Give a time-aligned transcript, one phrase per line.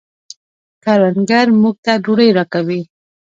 [0.83, 2.81] کروندګر موږ ته ډوډۍ راکوي